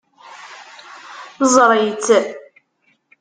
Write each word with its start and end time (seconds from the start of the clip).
Ẓeṛ-itt. 1.53 2.07